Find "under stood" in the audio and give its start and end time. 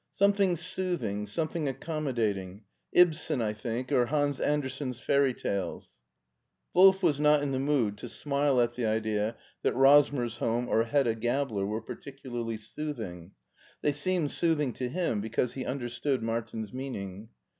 15.67-16.23